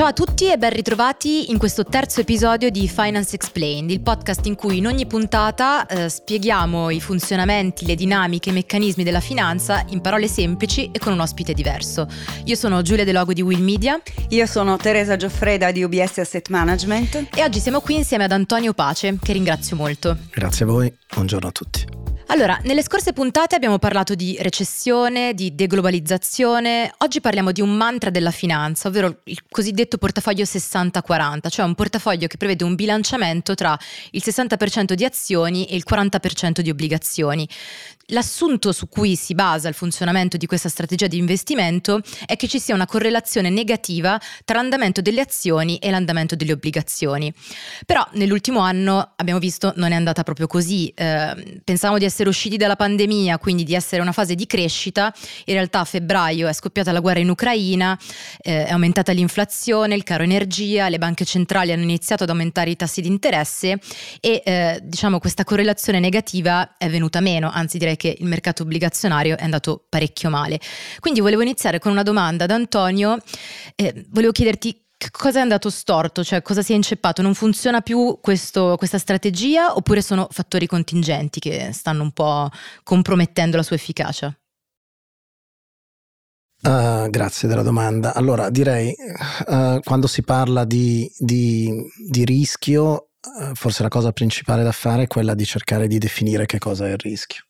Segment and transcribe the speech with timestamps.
[0.00, 4.46] Ciao a tutti e ben ritrovati in questo terzo episodio di Finance Explained, il podcast
[4.46, 9.84] in cui in ogni puntata eh, spieghiamo i funzionamenti, le dinamiche, i meccanismi della finanza
[9.90, 12.08] in parole semplici e con un ospite diverso.
[12.44, 14.00] Io sono Giulia De Logo di Will Media.
[14.30, 17.26] Io sono Teresa Gioffreda di UBS Asset Management.
[17.34, 20.16] E oggi siamo qui insieme ad Antonio Pace, che ringrazio molto.
[20.30, 21.84] Grazie a voi, buongiorno a tutti.
[22.30, 28.08] Allora, nelle scorse puntate abbiamo parlato di recessione, di deglobalizzazione, oggi parliamo di un mantra
[28.10, 33.76] della finanza, ovvero il cosiddetto portafoglio 60-40, cioè un portafoglio che prevede un bilanciamento tra
[34.12, 37.48] il 60% di azioni e il 40% di obbligazioni.
[38.10, 42.58] L'assunto su cui si basa il funzionamento di questa strategia di investimento è che ci
[42.58, 47.32] sia una correlazione negativa tra l'andamento delle azioni e l'andamento delle obbligazioni.
[47.86, 50.88] Però nell'ultimo anno abbiamo visto non è andata proprio così.
[50.88, 55.12] Eh, pensavamo di essere usciti dalla pandemia, quindi di essere una fase di crescita.
[55.44, 57.98] In realtà a febbraio è scoppiata la guerra in Ucraina,
[58.40, 62.76] eh, è aumentata l'inflazione, il caro energia, le banche centrali hanno iniziato ad aumentare i
[62.76, 63.78] tassi di interesse
[64.20, 69.36] e eh, diciamo questa correlazione negativa è venuta meno, anzi direi che il mercato obbligazionario
[69.36, 70.58] è andato parecchio male.
[71.00, 73.18] Quindi volevo iniziare con una domanda ad Antonio,
[73.76, 77.20] eh, volevo chiederti cosa è andato storto, cioè cosa si è inceppato?
[77.20, 82.48] Non funziona più questo, questa strategia oppure sono fattori contingenti che stanno un po'
[82.82, 84.34] compromettendo la sua efficacia?
[86.62, 88.14] Uh, grazie della domanda.
[88.14, 88.94] Allora, direi
[89.46, 91.70] uh, quando si parla di, di,
[92.08, 96.46] di rischio, uh, forse la cosa principale da fare è quella di cercare di definire
[96.46, 97.44] che cosa è il rischio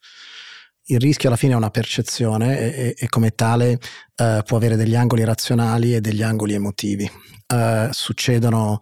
[0.85, 3.79] il rischio alla fine è una percezione e, e come tale
[4.17, 7.09] uh, può avere degli angoli razionali e degli angoli emotivi.
[7.47, 8.79] Uh, succedono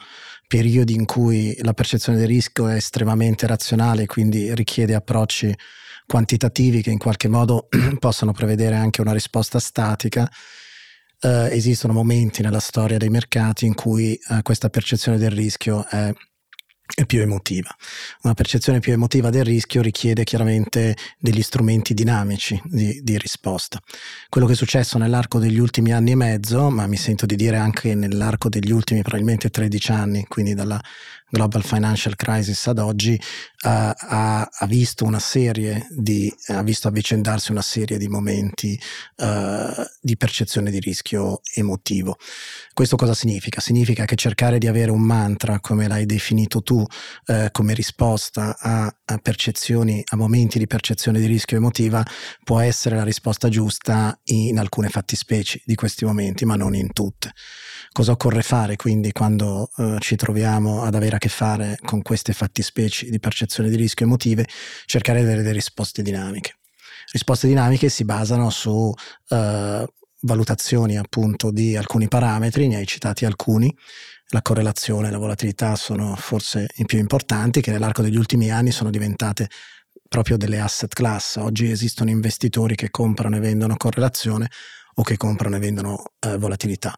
[0.48, 5.54] periodi in cui la percezione del rischio è estremamente razionale, quindi richiede approcci
[6.06, 7.68] quantitativi che in qualche modo
[8.00, 10.30] possano prevedere anche una risposta statica.
[11.22, 16.14] Uh, esistono momenti nella storia dei mercati in cui questa percezione del rischio è
[16.96, 17.76] è più emotiva.
[18.24, 23.80] Una percezione più emotiva del rischio richiede chiaramente degli strumenti dinamici di, di, risposta.
[24.28, 27.58] Quello che è successo nell'arco degli ultimi anni e mezzo, ma mi sento di dire
[27.58, 30.82] anche nell'arco degli ultimi probabilmente 13 anni, quindi dalla
[31.30, 37.52] Global Financial Crisis ad oggi uh, ha, ha, visto una serie di, ha visto avvicendarsi
[37.52, 38.80] una serie di momenti
[39.18, 42.18] uh, di percezione di rischio emotivo.
[42.74, 43.62] Questo cosa significa?
[43.62, 48.92] Significa che cercare di avere un mantra, come l'hai definito tu, uh, come risposta a,
[49.06, 52.04] a percezioni, a momenti di percezione di rischio emotiva,
[52.44, 57.34] può essere la risposta giusta in alcune fattispecie di questi momenti, ma non in tutte.
[57.92, 59.70] Cosa occorre fare quindi quando
[60.00, 64.48] ci troviamo ad avere che fare con queste fattispecie di percezione di rischio emotive,
[64.86, 66.56] cercare di avere delle risposte dinamiche.
[67.12, 69.86] Risposte dinamiche si basano su uh,
[70.22, 73.72] valutazioni appunto di alcuni parametri, ne hai citati alcuni,
[74.32, 78.72] la correlazione e la volatilità sono forse i più importanti, che nell'arco degli ultimi anni
[78.72, 79.50] sono diventate
[80.08, 81.38] proprio delle asset class.
[81.38, 84.50] Oggi esistono investitori che comprano e vendono correlazione
[84.96, 86.94] o che comprano e vendono uh, volatilità.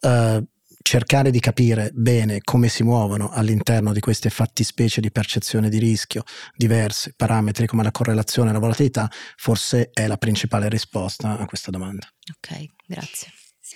[0.00, 0.44] Uh,
[0.82, 6.22] cercare di capire bene come si muovono all'interno di queste fattispecie di percezione di rischio
[6.54, 11.70] diverse, parametri come la correlazione e la volatilità, forse è la principale risposta a questa
[11.70, 12.06] domanda.
[12.36, 13.32] Ok, grazie.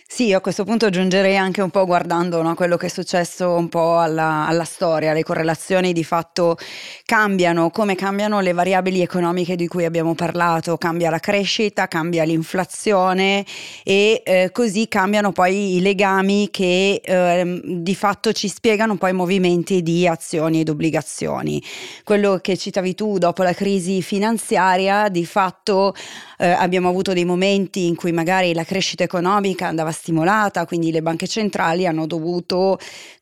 [0.08, 3.68] Sì, a questo punto aggiungerei anche un po' guardando no, quello che è successo un
[3.68, 6.56] po' alla, alla, storia, le correlazioni di fatto
[7.04, 13.44] cambiano, come cambiano le variabili economiche di cui abbiamo parlato, cambia la crescita, cambia l'inflazione
[13.84, 19.14] e eh, così cambiano poi i legami che eh, di fatto ci spiegano poi i
[19.14, 21.62] movimenti di azioni ed obbligazioni.
[22.04, 25.94] Quello che citavi tu dopo la crisi finanziaria, di fatto
[26.38, 31.02] eh, abbiamo avuto dei momenti in cui magari la crescita economica andava stimolata, quindi le
[31.02, 32.78] banche centrali hanno dovuto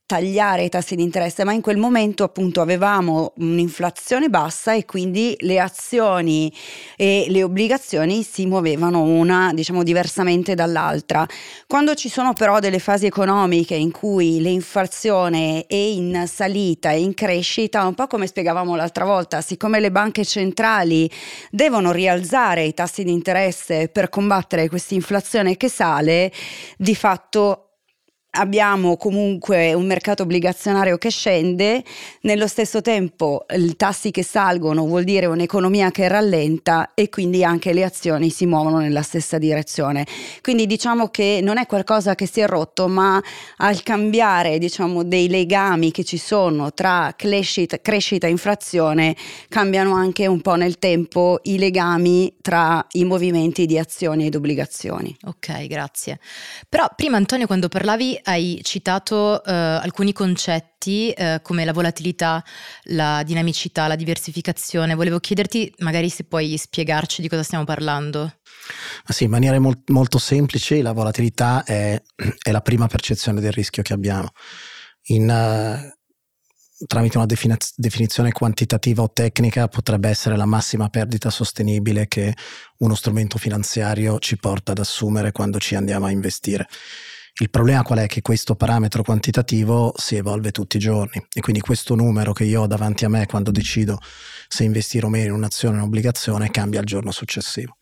[0.06, 5.34] tagliare i tassi di interesse, ma in quel momento appunto avevamo un'inflazione bassa e quindi
[5.41, 6.52] le azioni
[6.94, 11.26] e le obbligazioni si muovevano una diciamo diversamente dall'altra.
[11.67, 17.14] Quando ci sono però delle fasi economiche in cui l'inflazione è in salita e in
[17.14, 21.11] crescita, un po' come spiegavamo l'altra volta, siccome le banche centrali
[21.50, 26.31] devono rialzare i tassi di interesse per combattere questa inflazione che sale,
[26.76, 27.63] di fatto
[28.34, 31.82] abbiamo comunque un mercato obbligazionario che scende,
[32.22, 37.72] nello stesso tempo i tassi che salgono vuol dire un'economia che rallenta e quindi anche
[37.72, 40.06] le azioni si muovono nella stessa direzione.
[40.40, 43.22] Quindi diciamo che non è qualcosa che si è rotto, ma
[43.58, 49.16] al cambiare diciamo, dei legami che ci sono tra crescita, crescita e inflazione,
[49.48, 55.16] cambiano anche un po' nel tempo i legami tra i movimenti di azioni ed obbligazioni.
[55.25, 56.19] Ok, grazie.
[56.69, 62.43] Però prima Antonio quando parlavi hai citato uh, alcuni concetti uh, come la volatilità,
[62.85, 64.94] la dinamicità, la diversificazione.
[64.94, 68.38] Volevo chiederti magari se puoi spiegarci di cosa stiamo parlando.
[69.09, 72.00] Sì, in maniera molt, molto semplice la volatilità è,
[72.43, 74.31] è, la prima percezione del rischio che abbiamo.
[75.09, 75.93] In, uh,
[76.87, 82.35] tramite una definizione quantitativa o tecnica potrebbe essere la massima perdita sostenibile che
[82.79, 86.69] uno strumento finanziario ci porta ad assumere quando ci andiamo a investire.
[87.38, 88.06] Il problema qual è?
[88.06, 92.62] Che questo parametro quantitativo si evolve tutti i giorni e quindi questo numero che io
[92.62, 93.98] ho davanti a me quando decido
[94.46, 97.76] se investire o meno in un'azione o un'obbligazione cambia il giorno successivo.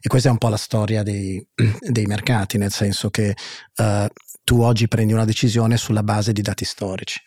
[0.00, 1.44] E questa è un po' la storia dei,
[1.80, 3.34] dei mercati, nel senso che
[3.78, 4.06] uh,
[4.44, 7.20] tu oggi prendi una decisione sulla base di dati storici.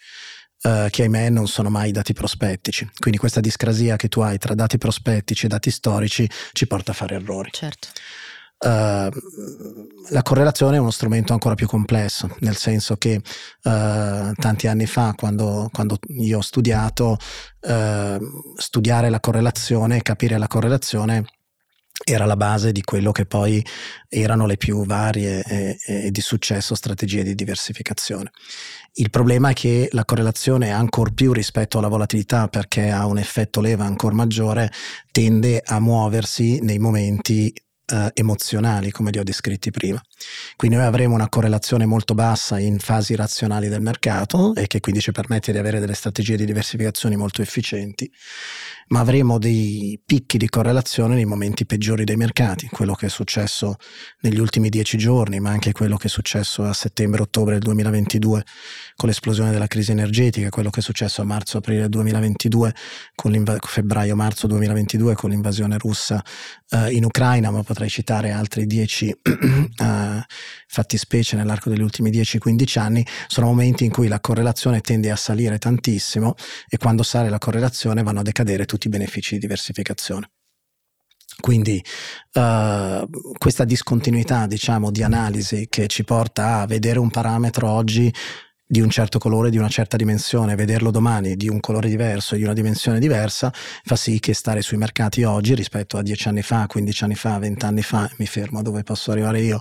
[0.59, 2.89] Uh, che ahimè non sono mai dati prospettici.
[2.97, 6.95] Quindi questa discrasia che tu hai tra dati prospettici e dati storici ci porta a
[6.95, 7.49] fare errori.
[7.51, 7.89] Certo.
[8.59, 9.09] Uh,
[10.09, 15.13] la correlazione è uno strumento ancora più complesso, nel senso che uh, tanti anni fa,
[15.15, 17.17] quando, quando io ho studiato,
[17.61, 21.25] uh, studiare la correlazione, capire la correlazione
[22.03, 23.63] era la base di quello che poi
[24.07, 28.31] erano le più varie e, e, di successo strategie di diversificazione.
[28.93, 33.61] Il problema è che la correlazione, ancor più rispetto alla volatilità, perché ha un effetto
[33.61, 34.71] leva ancora maggiore,
[35.11, 37.53] tende a muoversi nei momenti
[37.91, 40.01] eh, emozionali, come li ho descritti prima.
[40.55, 45.01] Quindi noi avremo una correlazione molto bassa in fasi razionali del mercato e che quindi
[45.01, 48.11] ci permette di avere delle strategie di diversificazione molto efficienti,
[48.89, 53.75] ma avremo dei picchi di correlazione nei momenti peggiori dei mercati, quello che è successo
[54.21, 58.45] negli ultimi dieci giorni, ma anche quello che è successo a settembre-ottobre del 2022
[58.95, 62.73] con l'esplosione della crisi energetica, quello che è successo a marzo-aprile 2022,
[63.15, 66.21] con febbraio-marzo 2022 con l'invasione russa
[66.71, 69.85] uh, in Ucraina, ma potrei citare altri dieci uh,
[70.67, 75.59] fattispecie nell'arco degli ultimi 10-15 anni, sono momenti in cui la correlazione tende a salire
[75.59, 76.33] tantissimo
[76.67, 80.31] e quando sale la correlazione vanno a decadere tutti i benefici di diversificazione.
[81.39, 81.83] Quindi
[82.33, 83.07] uh,
[83.37, 88.11] questa discontinuità, diciamo, di analisi che ci porta a vedere un parametro oggi
[88.67, 92.43] di un certo colore, di una certa dimensione, vederlo domani di un colore diverso, di
[92.43, 96.67] una dimensione diversa, fa sì che stare sui mercati oggi rispetto a dieci anni fa,
[96.67, 99.59] 15 anni fa, 20 anni fa, mi fermo a dove posso arrivare io,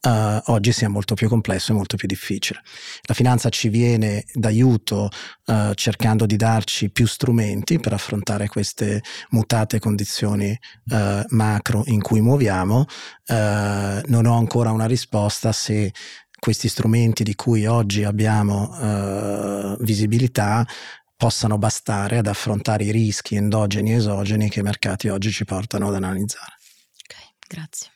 [0.00, 2.62] uh, oggi sia molto più complesso e molto più difficile.
[3.02, 5.10] La finanza ci viene d'aiuto
[5.44, 10.56] uh, cercando di darci più strumenti per affrontare queste mutate condizioni
[10.90, 12.86] uh, macro in cui muoviamo.
[13.28, 15.92] non ho ancora una risposta se
[16.38, 20.66] questi strumenti di cui oggi abbiamo uh, visibilità
[21.16, 25.88] possano bastare ad affrontare i rischi endogeni e esogeni che i mercati oggi ci portano
[25.88, 26.56] ad analizzare.
[27.02, 27.16] Ok,
[27.48, 27.90] grazie.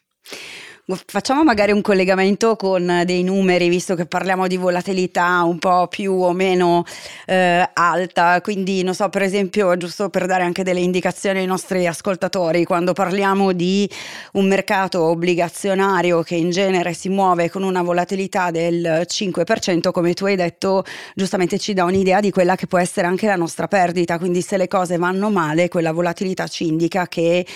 [0.85, 6.13] Facciamo magari un collegamento con dei numeri, visto che parliamo di volatilità un po' più
[6.13, 6.85] o meno
[7.25, 11.87] eh, alta, quindi non so, per esempio, giusto per dare anche delle indicazioni ai nostri
[11.87, 13.89] ascoltatori, quando parliamo di
[14.33, 20.25] un mercato obbligazionario che in genere si muove con una volatilità del 5%, come tu
[20.25, 20.83] hai detto,
[21.15, 24.57] giustamente ci dà un'idea di quella che può essere anche la nostra perdita, quindi se
[24.57, 27.47] le cose vanno male, quella volatilità ci indica che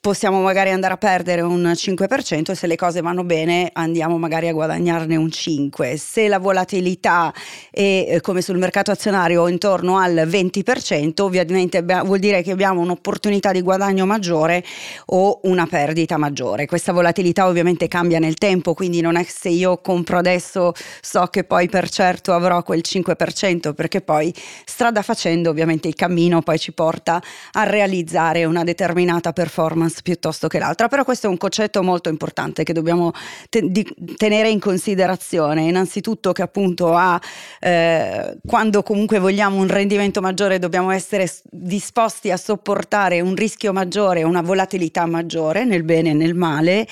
[0.00, 4.48] possiamo magari andare a perdere un 5% e se le cose vanno bene andiamo magari
[4.48, 5.94] a guadagnarne un 5%.
[5.96, 7.32] Se la volatilità
[7.70, 13.52] è eh, come sul mercato azionario intorno al 20%, ovviamente vuol dire che abbiamo un'opportunità
[13.52, 14.64] di guadagno maggiore
[15.06, 16.66] o una perdita maggiore.
[16.66, 21.44] Questa volatilità ovviamente cambia nel tempo, quindi non è se io compro adesso so che
[21.44, 24.32] poi per certo avrò quel 5%, perché poi
[24.64, 27.22] strada facendo ovviamente il cammino poi ci porta
[27.52, 32.08] a realizzare una determinata performance performance piuttosto che l'altra, però questo è un concetto molto
[32.08, 33.12] importante che dobbiamo
[33.48, 33.70] te-
[34.16, 37.20] tenere in considerazione, innanzitutto che appunto ha,
[37.60, 44.22] eh, quando comunque vogliamo un rendimento maggiore dobbiamo essere disposti a sopportare un rischio maggiore,
[44.22, 46.86] una volatilità maggiore nel bene e nel male.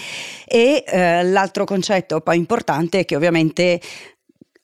[0.46, 3.80] E eh, l'altro concetto poi importante è che ovviamente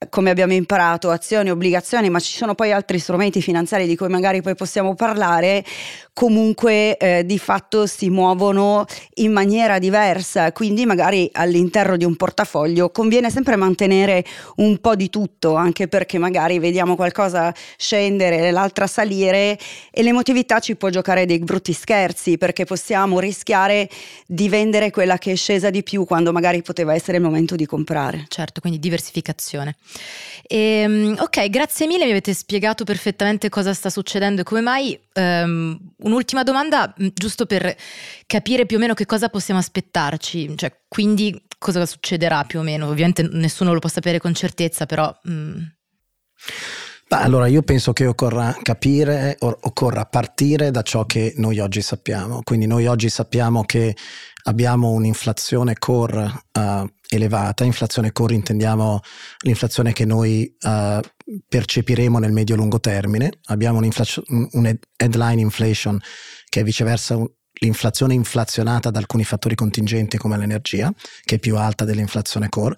[0.09, 4.43] come abbiamo imparato, azioni, obbligazioni, ma ci sono poi altri strumenti finanziari di cui magari
[4.43, 5.65] poi possiamo parlare,
[6.13, 8.85] comunque eh, di fatto si muovono
[9.15, 14.25] in maniera diversa, quindi magari all'interno di un portafoglio conviene sempre mantenere
[14.57, 19.59] un po' di tutto, anche perché magari vediamo qualcosa scendere, l'altra salire
[19.91, 23.89] e l'emotività ci può giocare dei brutti scherzi, perché possiamo rischiare
[24.27, 27.67] di vendere quella che è scesa di più quando magari poteva essere il momento di
[27.67, 28.27] comprare.
[28.29, 29.77] Certo, quindi diversificazione.
[30.47, 34.99] E, ehm, ok, grazie mille, mi avete spiegato perfettamente cosa sta succedendo e come mai.
[35.15, 37.75] Um, un'ultima domanda, mm, giusto per
[38.27, 42.89] capire più o meno che cosa possiamo aspettarci, cioè quindi cosa succederà più o meno?
[42.89, 45.15] Ovviamente nessuno lo può sapere con certezza, però...
[45.29, 45.63] Mm.
[47.07, 52.41] Beh, allora io penso che occorra capire, occorra partire da ciò che noi oggi sappiamo.
[52.43, 53.95] Quindi noi oggi sappiamo che
[54.45, 59.01] abbiamo un'inflazione core uh, elevata, inflazione core intendiamo
[59.43, 61.01] l'inflazione che noi uh,
[61.49, 66.01] percepiremo nel medio-lungo termine, abbiamo un headline inflation
[66.49, 67.29] che è viceversa un,
[67.61, 70.93] l'inflazione inflazionata da alcuni fattori contingenti come l'energia,
[71.25, 72.77] che è più alta dell'inflazione core,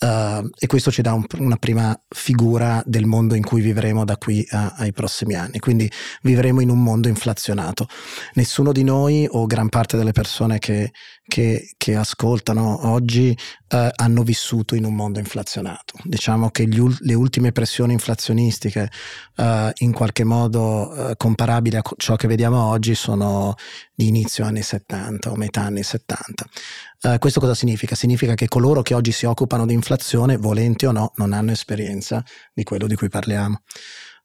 [0.00, 4.16] uh, e questo ci dà un, una prima figura del mondo in cui vivremo da
[4.16, 5.58] qui a, ai prossimi anni.
[5.58, 5.90] Quindi
[6.22, 7.86] vivremo in un mondo inflazionato.
[8.34, 10.92] Nessuno di noi o gran parte delle persone che,
[11.26, 13.36] che, che ascoltano oggi
[13.70, 15.98] uh, hanno vissuto in un mondo inflazionato.
[16.02, 18.90] Diciamo che gli, le ultime pressioni inflazionistiche
[19.36, 23.54] uh, in qualche modo comparabili a ciò che vediamo oggi sono
[23.94, 26.46] di inizio anni 70 o metà anni 70.
[27.04, 27.94] Uh, questo cosa significa?
[27.94, 32.24] Significa che coloro che oggi si occupano di inflazione, volenti o no, non hanno esperienza
[32.54, 33.60] di quello di cui parliamo.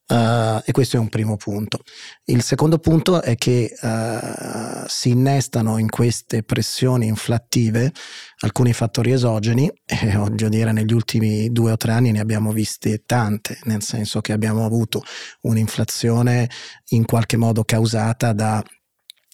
[0.08, 1.82] Uh, e questo è un primo punto.
[2.24, 7.92] Il secondo punto è che uh, si innestano in queste pressioni inflattive
[8.40, 13.04] alcuni fattori esogeni e voglio dire negli ultimi due o tre anni ne abbiamo viste
[13.06, 15.04] tante, nel senso che abbiamo avuto
[15.42, 16.50] un'inflazione
[16.92, 18.64] in qualche modo causata da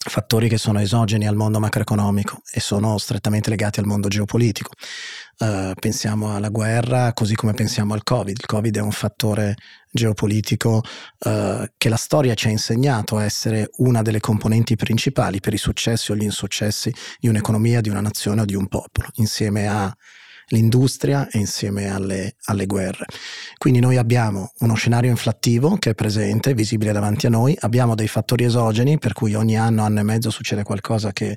[0.08, 4.70] fattori che sono esogeni al mondo macroeconomico e sono strettamente legati al mondo geopolitico.
[5.38, 8.36] Uh, pensiamo alla guerra così come pensiamo al Covid.
[8.38, 9.54] Il Covid è un fattore
[9.90, 10.82] geopolitico
[11.18, 16.10] uh, che la storia ci ha insegnato essere una delle componenti principali per i successi
[16.10, 19.94] o gli insuccessi di un'economia, di una nazione o di un popolo, insieme a
[20.48, 23.06] l'industria e insieme alle, alle, guerre.
[23.58, 28.08] Quindi noi abbiamo uno scenario inflattivo che è presente, visibile davanti a noi, abbiamo dei
[28.08, 31.36] fattori esogeni per cui ogni anno, anno e mezzo succede qualcosa che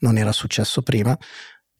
[0.00, 1.16] non era successo prima,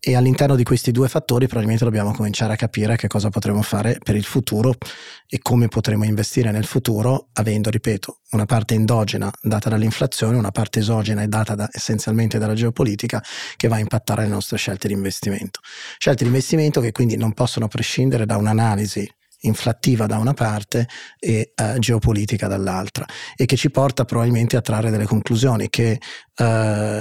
[0.01, 3.99] e all'interno di questi due fattori probabilmente dobbiamo cominciare a capire che cosa potremo fare
[4.03, 4.75] per il futuro
[5.29, 10.79] e come potremo investire nel futuro avendo, ripeto, una parte endogena data dall'inflazione, una parte
[10.79, 13.23] esogena data da, essenzialmente dalla geopolitica
[13.57, 15.61] che va a impattare le nostre scelte di investimento.
[15.99, 19.09] Scelte di investimento che quindi non possono prescindere da un'analisi
[19.41, 23.07] inflattiva da una parte e uh, geopolitica dall'altra
[23.37, 26.45] e che ci porta probabilmente a trarre delle conclusioni che uh,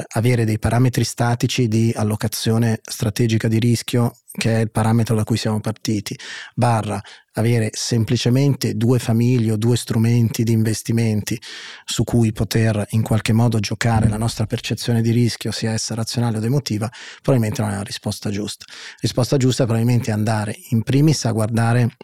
[0.07, 5.37] avere dei parametri statici di allocazione strategica di rischio che è il parametro da cui
[5.37, 6.17] siamo partiti
[6.53, 7.01] barra
[7.33, 11.39] avere semplicemente due famiglie o due strumenti di investimenti
[11.83, 16.37] su cui poter in qualche modo giocare la nostra percezione di rischio sia essa razionale
[16.37, 16.89] o emotiva
[17.21, 18.65] probabilmente non è la risposta giusta.
[18.99, 21.95] Risposta giusta è probabilmente andare in primis a guardare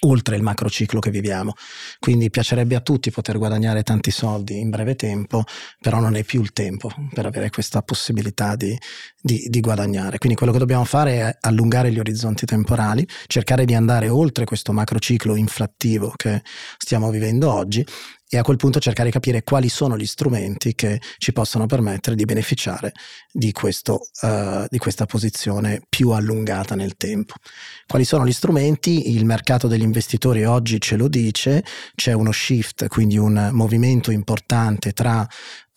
[0.00, 1.54] oltre il macrociclo che viviamo.
[1.98, 5.44] Quindi piacerebbe a tutti poter guadagnare tanti soldi in breve tempo,
[5.80, 8.76] però non è più il tempo per avere questa possibilità di,
[9.20, 10.18] di, di, guadagnare.
[10.18, 14.72] Quindi quello che dobbiamo fare è allungare gli orizzonti temporali, cercare di andare oltre questo
[14.72, 16.42] macrociclo inflattivo che
[16.76, 17.84] stiamo vivendo oggi
[18.28, 22.16] e a quel punto cercare di capire quali sono gli strumenti che ci possono permettere
[22.16, 22.92] di beneficiare
[23.30, 27.34] di, questo, uh, di questa posizione più allungata nel tempo.
[27.86, 29.14] Quali sono gli strumenti?
[29.14, 31.64] Il mercato degli investitori oggi ce lo dice,
[31.94, 35.26] c'è uno shift, quindi un movimento importante tra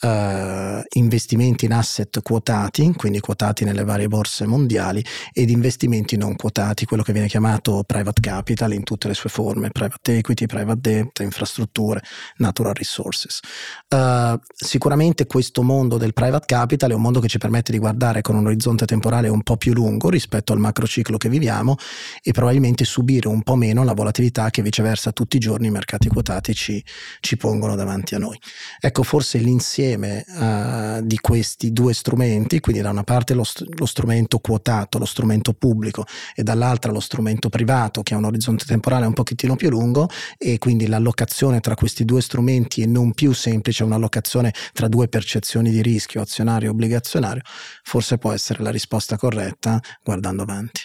[0.02, 5.04] Uh, investimenti in asset quotati, quindi quotati nelle varie borse mondiali,
[5.34, 9.72] ed investimenti non quotati, quello che viene chiamato private capital in tutte le sue forme,
[9.72, 12.02] private equity, private debt, infrastrutture,
[12.38, 13.42] natural resources.
[13.90, 18.22] Uh, sicuramente questo mondo del private capital è un mondo che ci permette di guardare
[18.22, 21.76] con un orizzonte temporale un po' più lungo rispetto al macrociclo che viviamo
[22.24, 26.08] e probabilmente subire un po' meno la volatilità che viceversa tutti i giorni i mercati
[26.08, 26.82] quotati ci,
[27.20, 28.40] ci pongono davanti a noi.
[28.80, 33.66] Ecco, forse l'insieme insieme uh, di questi due strumenti, quindi da una parte lo, st-
[33.78, 36.06] lo, strumento quotato, lo strumento pubblico
[36.36, 40.58] e dall'altra lo strumento privato che ha un orizzonte temporale un pochettino più lungo e
[40.58, 45.82] quindi l'allocazione tra questi due strumenti è non più semplice un'allocazione tra due percezioni di
[45.82, 47.42] rischio azionario e obbligazionario,
[47.84, 50.82] forse può essere la risposta corretta guardando avanti.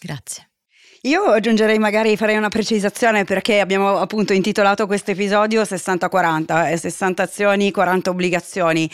[0.00, 0.49] Grazie.
[1.04, 7.70] Io aggiungerei magari, farei una precisazione perché abbiamo appunto intitolato questo episodio 60-40, 60 azioni,
[7.70, 8.90] 40 obbligazioni.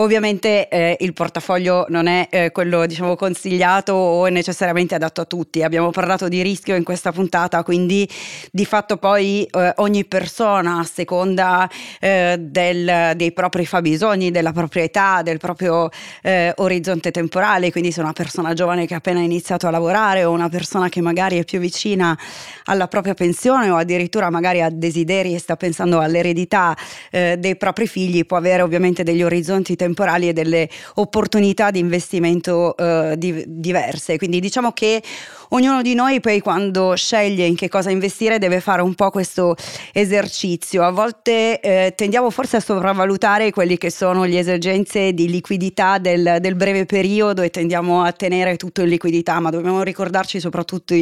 [0.00, 5.62] Ovviamente eh, il portafoglio non è eh, quello diciamo consigliato o necessariamente adatto a tutti.
[5.62, 8.08] Abbiamo parlato di rischio in questa puntata, quindi
[8.50, 11.68] di fatto poi eh, ogni persona a seconda
[12.00, 15.90] eh, del, dei propri fabbisogni, della propria età, del proprio
[16.22, 20.30] eh, orizzonte temporale, quindi se una persona giovane che ha appena iniziato a lavorare o
[20.30, 22.18] una persona che magari è più vicina
[22.64, 26.74] alla propria pensione o addirittura magari ha desideri e sta pensando all'eredità
[27.10, 31.80] eh, dei propri figli, può avere ovviamente degli orizzonti temporali temporali e delle opportunità di
[31.80, 34.16] investimento eh, di, diverse.
[34.16, 35.02] Quindi diciamo che
[35.50, 39.56] ognuno di noi poi quando sceglie in che cosa investire deve fare un po' questo
[39.92, 40.84] esercizio.
[40.84, 46.38] A volte eh, tendiamo forse a sopravvalutare quelli che sono le esigenze di liquidità del,
[46.40, 50.94] del, breve periodo e tendiamo a tenere tutto in liquidità, ma dobbiamo ricordarci soprattutto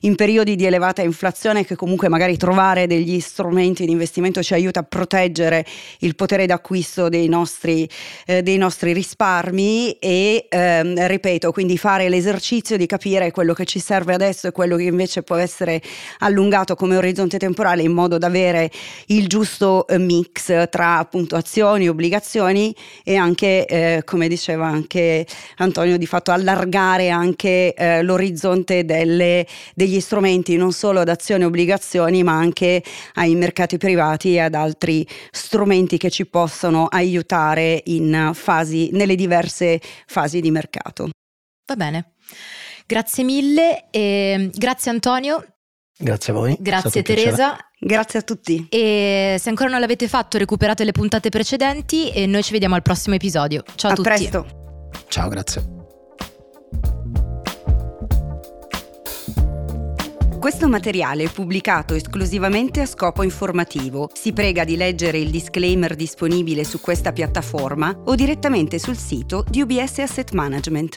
[0.00, 4.80] in periodi di elevata inflazione che comunque magari trovare degli strumenti di investimento ci aiuta
[4.80, 5.64] a proteggere
[6.00, 7.88] il potere d'acquisto dei nostri,
[8.26, 13.78] eh, dei nostri risparmi e ehm, ripeto, quindi fare l'esercizio di capire quello che ci
[13.78, 15.80] serve serve adesso e quello che invece può essere
[16.18, 18.68] allungato come orizzonte temporale in modo da avere
[19.06, 22.74] il giusto eh, mix tra appunto azioni, obbligazioni
[23.04, 25.24] e anche, eh, come diceva anche
[25.58, 29.46] Antonio, di fatto allargare anche eh, l'orizzonte delle,
[29.76, 32.82] degli strumenti non solo ad azioni e obbligazioni ma anche
[33.14, 39.80] ai mercati privati e ad altri strumenti che ci possono aiutare in fasi, nelle diverse
[40.06, 41.10] fasi di mercato.
[41.66, 42.14] Va bene.
[42.86, 45.44] Grazie mille, e grazie Antonio.
[45.96, 46.56] Grazie a voi.
[46.58, 47.56] Grazie Teresa.
[47.78, 48.66] Grazie a tutti.
[48.68, 52.82] E se ancora non l'avete fatto, recuperate le puntate precedenti e noi ci vediamo al
[52.82, 53.62] prossimo episodio.
[53.74, 54.08] Ciao a, a tutti.
[54.08, 54.46] A presto.
[55.08, 55.82] Ciao, grazie.
[60.38, 64.10] Questo materiale è pubblicato esclusivamente a scopo informativo.
[64.12, 69.62] Si prega di leggere il disclaimer disponibile su questa piattaforma o direttamente sul sito di
[69.62, 70.96] UBS Asset Management.